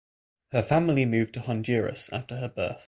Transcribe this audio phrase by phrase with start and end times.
[0.51, 2.79] Her family moved to Honduras after her birth.